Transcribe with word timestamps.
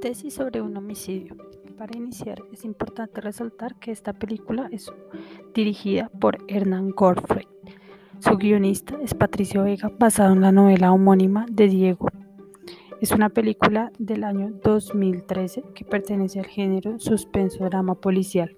Tesis 0.00 0.32
sobre 0.32 0.62
un 0.62 0.74
homicidio. 0.78 1.36
Para 1.76 1.94
iniciar, 1.94 2.42
es 2.52 2.64
importante 2.64 3.20
resaltar 3.20 3.78
que 3.78 3.90
esta 3.90 4.14
película 4.14 4.66
es 4.72 4.90
dirigida 5.52 6.10
por 6.18 6.38
Hernán 6.48 6.90
Gorfrey. 6.90 7.46
Su 8.18 8.38
guionista 8.38 8.98
es 9.02 9.12
Patricio 9.12 9.64
Vega, 9.64 9.92
basado 9.98 10.32
en 10.32 10.40
la 10.40 10.52
novela 10.52 10.92
homónima 10.92 11.44
de 11.50 11.68
Diego. 11.68 12.08
Es 13.02 13.12
una 13.12 13.28
película 13.28 13.92
del 13.98 14.24
año 14.24 14.52
2013 14.64 15.64
que 15.74 15.84
pertenece 15.84 16.38
al 16.38 16.46
género 16.46 16.98
suspenso-drama 16.98 17.94
policial. 17.94 18.56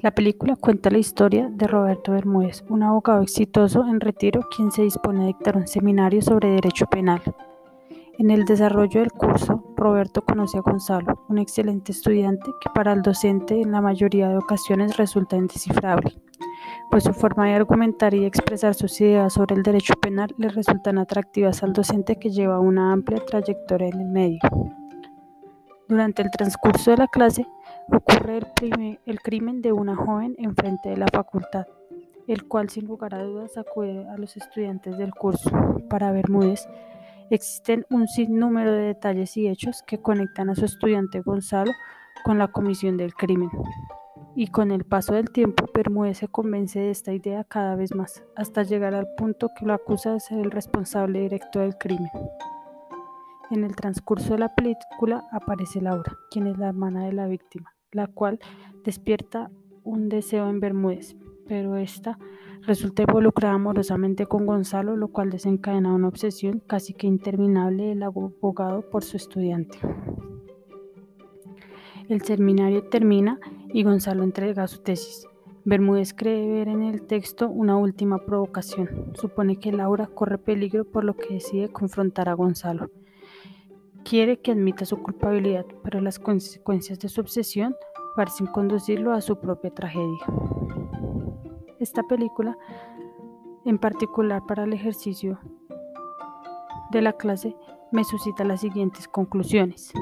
La 0.00 0.10
película 0.10 0.56
cuenta 0.56 0.90
la 0.90 0.98
historia 0.98 1.48
de 1.50 1.66
Roberto 1.66 2.12
Bermúdez, 2.12 2.64
un 2.68 2.82
abogado 2.82 3.22
exitoso 3.22 3.86
en 3.86 3.98
retiro 3.98 4.46
quien 4.54 4.72
se 4.72 4.82
dispone 4.82 5.24
a 5.24 5.26
dictar 5.28 5.56
un 5.56 5.66
seminario 5.66 6.20
sobre 6.20 6.50
derecho 6.50 6.84
penal. 6.86 7.22
En 8.18 8.32
el 8.32 8.44
desarrollo 8.44 8.98
del 8.98 9.12
curso, 9.12 9.62
Roberto 9.76 10.22
conoce 10.22 10.58
a 10.58 10.62
Gonzalo, 10.62 11.24
un 11.28 11.38
excelente 11.38 11.92
estudiante 11.92 12.50
que 12.60 12.68
para 12.74 12.92
el 12.92 13.00
docente 13.00 13.60
en 13.60 13.70
la 13.70 13.80
mayoría 13.80 14.28
de 14.28 14.38
ocasiones 14.38 14.96
resulta 14.96 15.36
indescifrable, 15.36 16.18
pues 16.90 17.04
su 17.04 17.12
forma 17.12 17.46
de 17.46 17.54
argumentar 17.54 18.14
y 18.14 18.24
expresar 18.24 18.74
sus 18.74 19.00
ideas 19.00 19.34
sobre 19.34 19.54
el 19.54 19.62
derecho 19.62 19.94
penal 19.94 20.34
le 20.36 20.48
resultan 20.48 20.98
atractivas 20.98 21.62
al 21.62 21.72
docente 21.72 22.16
que 22.16 22.30
lleva 22.30 22.58
una 22.58 22.92
amplia 22.92 23.24
trayectoria 23.24 23.86
en 23.86 24.00
el 24.00 24.08
medio. 24.08 24.40
Durante 25.86 26.22
el 26.22 26.32
transcurso 26.32 26.90
de 26.90 26.96
la 26.96 27.06
clase, 27.06 27.46
ocurre 27.86 28.40
el, 28.62 28.98
el 29.06 29.20
crimen 29.20 29.62
de 29.62 29.72
una 29.72 29.94
joven 29.94 30.34
enfrente 30.38 30.88
de 30.88 30.96
la 30.96 31.06
facultad, 31.06 31.66
el 32.26 32.48
cual 32.48 32.68
sin 32.68 32.86
lugar 32.86 33.14
a 33.14 33.22
dudas 33.22 33.56
acude 33.56 34.08
a 34.08 34.16
los 34.16 34.36
estudiantes 34.36 34.98
del 34.98 35.14
curso. 35.14 35.50
Para 35.88 36.10
Bermúdez, 36.10 36.68
Existen 37.30 37.84
un 37.90 38.08
sinnúmero 38.08 38.72
de 38.72 38.82
detalles 38.82 39.36
y 39.36 39.48
hechos 39.48 39.82
que 39.86 40.00
conectan 40.00 40.48
a 40.48 40.54
su 40.54 40.64
estudiante 40.64 41.20
Gonzalo 41.20 41.72
con 42.24 42.38
la 42.38 42.48
comisión 42.48 42.96
del 42.96 43.14
crimen. 43.14 43.50
Y 44.34 44.46
con 44.46 44.70
el 44.70 44.84
paso 44.84 45.14
del 45.14 45.30
tiempo, 45.30 45.66
Bermúdez 45.74 46.18
se 46.18 46.28
convence 46.28 46.78
de 46.78 46.90
esta 46.90 47.12
idea 47.12 47.44
cada 47.44 47.74
vez 47.74 47.94
más, 47.94 48.22
hasta 48.34 48.62
llegar 48.62 48.94
al 48.94 49.08
punto 49.16 49.50
que 49.58 49.66
lo 49.66 49.74
acusa 49.74 50.12
de 50.12 50.20
ser 50.20 50.38
el 50.38 50.50
responsable 50.50 51.20
directo 51.20 51.58
del 51.60 51.76
crimen. 51.76 52.10
En 53.50 53.64
el 53.64 53.74
transcurso 53.76 54.34
de 54.34 54.38
la 54.38 54.54
película 54.54 55.26
aparece 55.32 55.80
Laura, 55.80 56.16
quien 56.30 56.46
es 56.46 56.56
la 56.56 56.68
hermana 56.68 57.04
de 57.04 57.12
la 57.12 57.26
víctima, 57.26 57.74
la 57.92 58.06
cual 58.06 58.38
despierta 58.84 59.50
un 59.84 60.08
deseo 60.08 60.48
en 60.48 60.60
Bermúdez, 60.60 61.16
pero 61.48 61.76
esta 61.76 62.18
resulta 62.62 63.02
involucrada 63.02 63.54
amorosamente 63.54 64.26
con 64.26 64.46
Gonzalo, 64.46 64.96
lo 64.96 65.08
cual 65.08 65.30
desencadena 65.30 65.94
una 65.94 66.08
obsesión 66.08 66.62
casi 66.66 66.92
que 66.92 67.06
interminable 67.06 67.86
del 67.86 68.02
abogado 68.02 68.82
por 68.82 69.02
su 69.02 69.16
estudiante. 69.16 69.78
El 72.08 72.22
seminario 72.22 72.84
termina 72.84 73.40
y 73.72 73.82
Gonzalo 73.82 74.22
entrega 74.22 74.66
su 74.68 74.80
tesis. 74.82 75.26
Bermúdez 75.64 76.14
cree 76.14 76.48
ver 76.48 76.68
en 76.68 76.82
el 76.82 77.02
texto 77.02 77.50
una 77.50 77.76
última 77.76 78.24
provocación. 78.24 79.12
Supone 79.14 79.58
que 79.58 79.72
Laura 79.72 80.06
corre 80.06 80.38
peligro 80.38 80.86
por 80.86 81.04
lo 81.04 81.14
que 81.14 81.34
decide 81.34 81.68
confrontar 81.68 82.30
a 82.30 82.34
Gonzalo. 82.34 82.90
Quiere 84.04 84.40
que 84.40 84.52
admita 84.52 84.86
su 84.86 85.02
culpabilidad, 85.02 85.66
pero 85.84 86.00
las 86.00 86.18
consecuencias 86.18 86.98
de 87.00 87.10
su 87.10 87.20
obsesión 87.20 87.76
parecen 88.16 88.46
conducirlo 88.46 89.12
a 89.12 89.20
su 89.20 89.38
propia 89.38 89.70
tragedia. 89.70 90.24
Esta 91.80 92.02
película, 92.02 92.56
en 93.64 93.78
particular 93.78 94.44
para 94.46 94.64
el 94.64 94.72
ejercicio 94.72 95.38
de 96.90 97.02
la 97.02 97.12
clase, 97.12 97.54
me 97.92 98.04
suscita 98.04 98.44
las 98.44 98.60
siguientes 98.60 99.06
conclusiones. 99.06 99.92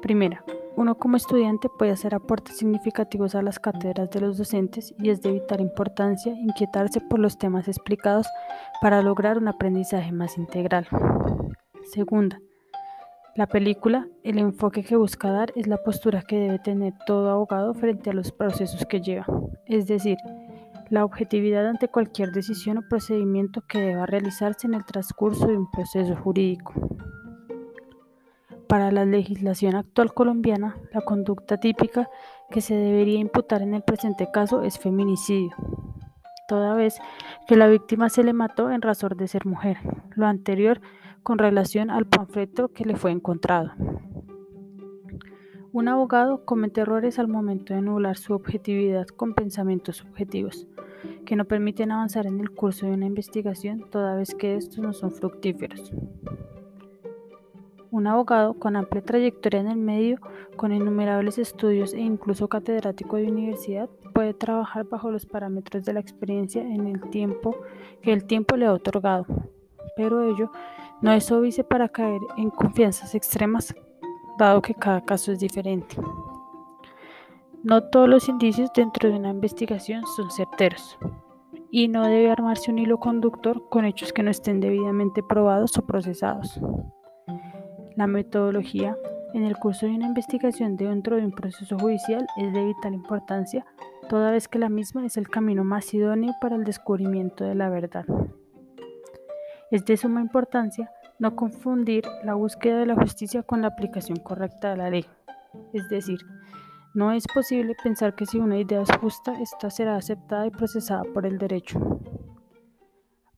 Primera, 0.00 0.44
uno 0.76 0.96
como 0.96 1.16
estudiante 1.16 1.68
puede 1.68 1.92
hacer 1.92 2.14
aportes 2.14 2.56
significativos 2.56 3.34
a 3.34 3.42
las 3.42 3.58
cátedras 3.58 4.10
de 4.10 4.20
los 4.20 4.38
docentes 4.38 4.94
y 4.98 5.10
es 5.10 5.20
de 5.20 5.32
vital 5.32 5.60
importancia 5.60 6.32
inquietarse 6.32 7.00
por 7.00 7.18
los 7.18 7.36
temas 7.36 7.68
explicados 7.68 8.26
para 8.80 9.02
lograr 9.02 9.36
un 9.36 9.48
aprendizaje 9.48 10.12
más 10.12 10.38
integral. 10.38 10.88
Segunda, 11.92 12.40
la 13.34 13.46
película, 13.46 14.08
el 14.24 14.38
enfoque 14.38 14.82
que 14.84 14.96
busca 14.96 15.30
dar 15.30 15.52
es 15.56 15.66
la 15.66 15.78
postura 15.78 16.22
que 16.22 16.38
debe 16.38 16.58
tener 16.58 16.92
todo 17.06 17.30
abogado 17.30 17.72
frente 17.72 18.10
a 18.10 18.12
los 18.12 18.30
procesos 18.30 18.84
que 18.84 19.00
lleva, 19.00 19.26
es 19.66 19.86
decir, 19.86 20.18
la 20.90 21.06
objetividad 21.06 21.66
ante 21.66 21.88
cualquier 21.88 22.32
decisión 22.32 22.76
o 22.76 22.88
procedimiento 22.88 23.62
que 23.66 23.80
deba 23.80 24.04
realizarse 24.04 24.66
en 24.66 24.74
el 24.74 24.84
transcurso 24.84 25.46
de 25.46 25.56
un 25.56 25.70
proceso 25.70 26.14
jurídico. 26.14 26.74
Para 28.68 28.90
la 28.90 29.06
legislación 29.06 29.76
actual 29.76 30.12
colombiana, 30.12 30.76
la 30.92 31.00
conducta 31.00 31.56
típica 31.56 32.10
que 32.50 32.60
se 32.60 32.74
debería 32.74 33.18
imputar 33.18 33.62
en 33.62 33.72
el 33.72 33.82
presente 33.82 34.30
caso 34.30 34.62
es 34.62 34.78
feminicidio, 34.78 35.56
toda 36.48 36.74
vez 36.74 36.98
que 37.46 37.56
la 37.56 37.66
víctima 37.66 38.10
se 38.10 38.24
le 38.24 38.34
mató 38.34 38.70
en 38.70 38.82
razón 38.82 39.16
de 39.16 39.28
ser 39.28 39.46
mujer. 39.46 39.78
Lo 40.10 40.26
anterior 40.26 40.82
con 41.22 41.38
relación 41.38 41.90
al 41.90 42.06
panfleto 42.06 42.68
que 42.68 42.84
le 42.84 42.96
fue 42.96 43.10
encontrado. 43.10 43.72
Un 45.72 45.88
abogado 45.88 46.44
comete 46.44 46.82
errores 46.82 47.18
al 47.18 47.28
momento 47.28 47.72
de 47.72 47.78
anular 47.78 48.18
su 48.18 48.34
objetividad 48.34 49.06
con 49.06 49.32
pensamientos 49.32 49.96
subjetivos, 49.96 50.68
que 51.24 51.34
no 51.34 51.46
permiten 51.46 51.92
avanzar 51.92 52.26
en 52.26 52.40
el 52.40 52.50
curso 52.50 52.86
de 52.86 52.92
una 52.92 53.06
investigación 53.06 53.88
toda 53.90 54.16
vez 54.16 54.34
que 54.34 54.56
estos 54.56 54.80
no 54.80 54.92
son 54.92 55.12
fructíferos. 55.12 55.92
Un 57.90 58.06
abogado 58.06 58.54
con 58.54 58.76
amplia 58.76 59.02
trayectoria 59.02 59.60
en 59.60 59.68
el 59.68 59.76
medio, 59.76 60.18
con 60.56 60.72
innumerables 60.72 61.38
estudios 61.38 61.94
e 61.94 62.00
incluso 62.00 62.48
catedrático 62.48 63.16
de 63.16 63.28
universidad, 63.28 63.88
puede 64.12 64.34
trabajar 64.34 64.84
bajo 64.84 65.10
los 65.10 65.24
parámetros 65.24 65.84
de 65.84 65.92
la 65.94 66.00
experiencia 66.00 66.62
en 66.62 66.86
el 66.86 67.00
tiempo 67.10 67.56
que 68.02 68.12
el 68.12 68.24
tiempo 68.24 68.56
le 68.56 68.66
ha 68.66 68.72
otorgado, 68.72 69.26
pero 69.96 70.22
ello 70.22 70.50
no 71.02 71.12
es 71.12 71.30
óbice 71.30 71.64
para 71.64 71.88
caer 71.88 72.20
en 72.36 72.50
confianzas 72.50 73.14
extremas, 73.14 73.74
dado 74.38 74.62
que 74.62 74.74
cada 74.74 75.04
caso 75.04 75.32
es 75.32 75.40
diferente. 75.40 75.96
No 77.64 77.82
todos 77.84 78.08
los 78.08 78.28
indicios 78.28 78.70
dentro 78.74 79.08
de 79.08 79.16
una 79.16 79.30
investigación 79.30 80.04
son 80.06 80.30
certeros 80.30 80.98
y 81.70 81.88
no 81.88 82.06
debe 82.06 82.30
armarse 82.30 82.70
un 82.70 82.78
hilo 82.78 82.98
conductor 82.98 83.68
con 83.68 83.84
hechos 83.84 84.12
que 84.12 84.22
no 84.22 84.30
estén 84.30 84.60
debidamente 84.60 85.22
probados 85.22 85.76
o 85.78 85.86
procesados. 85.86 86.60
La 87.96 88.06
metodología 88.06 88.96
en 89.34 89.44
el 89.44 89.56
curso 89.56 89.86
de 89.86 89.92
una 89.92 90.06
investigación 90.06 90.76
dentro 90.76 91.16
de 91.16 91.24
un 91.24 91.32
proceso 91.32 91.78
judicial 91.78 92.26
es 92.36 92.52
de 92.52 92.64
vital 92.64 92.94
importancia, 92.94 93.64
toda 94.08 94.30
vez 94.30 94.48
que 94.48 94.58
la 94.58 94.68
misma 94.68 95.06
es 95.06 95.16
el 95.16 95.28
camino 95.28 95.64
más 95.64 95.92
idóneo 95.94 96.32
para 96.40 96.56
el 96.56 96.64
descubrimiento 96.64 97.44
de 97.44 97.54
la 97.54 97.70
verdad. 97.70 98.04
Es 99.72 99.86
de 99.86 99.96
suma 99.96 100.20
importancia 100.20 100.92
no 101.18 101.34
confundir 101.34 102.04
la 102.24 102.34
búsqueda 102.34 102.80
de 102.80 102.84
la 102.84 102.94
justicia 102.94 103.42
con 103.42 103.62
la 103.62 103.68
aplicación 103.68 104.18
correcta 104.18 104.68
de 104.68 104.76
la 104.76 104.90
ley. 104.90 105.06
Es 105.72 105.88
decir, 105.88 106.18
no 106.92 107.10
es 107.10 107.24
posible 107.26 107.74
pensar 107.82 108.14
que 108.14 108.26
si 108.26 108.36
una 108.38 108.58
idea 108.58 108.82
es 108.82 108.90
justa, 109.00 109.40
esta 109.40 109.70
será 109.70 109.96
aceptada 109.96 110.46
y 110.46 110.50
procesada 110.50 111.04
por 111.14 111.24
el 111.24 111.38
derecho. 111.38 111.80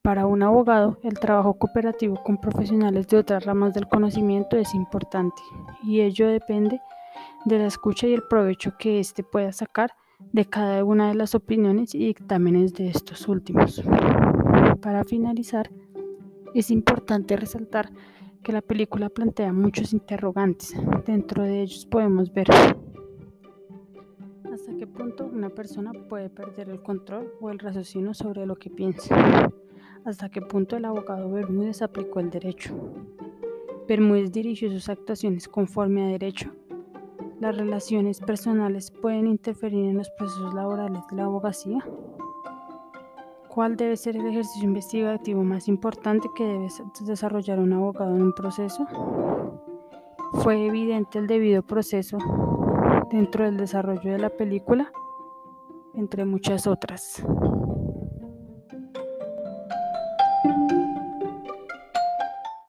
Para 0.03 0.27
un 0.27 0.43
abogado, 0.43 0.99
el 1.05 1.21
trabajo 1.21 1.55
cooperativo 1.55 2.21
con 2.25 2.39
profesionales 2.39 3.07
de 3.07 3.19
otras 3.19 3.45
ramas 3.45 3.73
del 3.73 3.87
conocimiento 3.87 4.57
es 4.57 4.75
importante 4.75 5.41
y 5.85 6.01
ello 6.01 6.27
depende 6.27 6.81
de 7.45 7.59
la 7.59 7.67
escucha 7.67 8.09
y 8.09 8.13
el 8.13 8.25
provecho 8.25 8.77
que 8.77 8.99
éste 8.99 9.23
pueda 9.23 9.53
sacar 9.53 9.93
de 10.33 10.47
cada 10.47 10.83
una 10.83 11.11
de 11.11 11.15
las 11.15 11.37
opiniones 11.37 11.95
y 11.95 12.07
dictámenes 12.07 12.75
de 12.75 12.89
estos 12.89 13.29
últimos. 13.29 13.85
Para 14.83 15.05
finalizar, 15.05 15.71
es 16.55 16.71
importante 16.71 17.37
resaltar 17.37 17.91
que 18.43 18.53
la 18.53 18.63
película 18.63 19.09
plantea 19.09 19.53
muchos 19.53 19.93
interrogantes. 19.93 20.75
Dentro 21.05 21.43
de 21.43 21.63
ellos 21.63 21.87
podemos 21.87 22.33
ver 22.33 22.49
hasta 24.53 24.77
qué 24.77 24.87
punto 24.87 25.27
una 25.27 25.51
persona 25.51 25.93
puede 26.09 26.31
perder 26.31 26.69
el 26.69 26.81
control 26.81 27.33
o 27.41 27.51
el 27.51 27.59
raciocinio 27.59 28.15
sobre 28.15 28.47
lo 28.47 28.55
que 28.55 28.71
piensa. 28.71 29.51
Hasta 30.05 30.29
qué 30.29 30.43
punto 30.43 30.77
el 30.77 30.85
abogado 30.85 31.31
Bermúdez 31.31 31.83
aplicó 31.83 32.21
el 32.21 32.31
derecho. 32.31 32.73
Bermúdez 33.89 34.31
dirigió 34.31 34.71
sus 34.71 34.89
actuaciones 34.89 35.49
conforme 35.49 36.05
a 36.05 36.09
derecho. 36.09 36.53
Las 37.41 37.57
relaciones 37.57 38.21
personales 38.21 38.91
pueden 38.91 39.27
interferir 39.27 39.87
en 39.87 39.97
los 39.97 40.11
procesos 40.11 40.55
laborales 40.55 41.03
de 41.11 41.17
la 41.17 41.25
abogacía. 41.25 41.85
¿Cuál 43.55 43.77
debe 43.77 43.97
ser 43.97 44.17
el 44.17 44.27
ejercicio 44.27 44.65
investigativo 44.65 45.45
más 45.45 45.69
importante 45.69 46.29
que 46.35 46.43
debe 46.43 46.67
desarrollar 47.03 47.61
un 47.61 47.73
abogado 47.73 48.17
en 48.17 48.23
un 48.23 48.33
proceso? 48.33 48.85
¿Fue 50.43 50.67
evidente 50.67 51.21
el 51.21 51.29
debido 51.29 51.63
proceso 51.63 52.19
dentro 53.13 53.45
del 53.45 53.57
desarrollo 53.57 54.11
de 54.11 54.19
la 54.19 54.31
película? 54.31 54.91
Entre 55.95 56.25
muchas 56.25 56.67
otras. 56.67 57.25